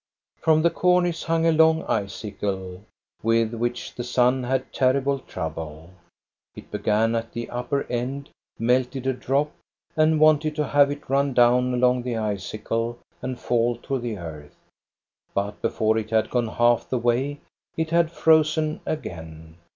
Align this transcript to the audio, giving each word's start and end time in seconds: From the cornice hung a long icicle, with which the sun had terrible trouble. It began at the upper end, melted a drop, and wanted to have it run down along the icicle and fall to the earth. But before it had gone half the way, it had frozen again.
From 0.41 0.63
the 0.63 0.71
cornice 0.71 1.21
hung 1.25 1.45
a 1.45 1.51
long 1.51 1.83
icicle, 1.83 2.83
with 3.21 3.53
which 3.53 3.93
the 3.93 4.03
sun 4.03 4.43
had 4.45 4.73
terrible 4.73 5.19
trouble. 5.19 5.91
It 6.55 6.71
began 6.71 7.13
at 7.13 7.33
the 7.33 7.47
upper 7.51 7.83
end, 7.83 8.29
melted 8.57 9.05
a 9.05 9.13
drop, 9.13 9.51
and 9.95 10.19
wanted 10.19 10.55
to 10.55 10.65
have 10.65 10.89
it 10.89 11.07
run 11.07 11.33
down 11.35 11.71
along 11.75 12.01
the 12.01 12.17
icicle 12.17 12.97
and 13.21 13.39
fall 13.39 13.75
to 13.83 13.99
the 13.99 14.17
earth. 14.17 14.55
But 15.35 15.61
before 15.61 15.99
it 15.99 16.09
had 16.09 16.31
gone 16.31 16.47
half 16.47 16.89
the 16.89 16.97
way, 16.97 17.39
it 17.77 17.91
had 17.91 18.09
frozen 18.11 18.81
again. 18.87 19.57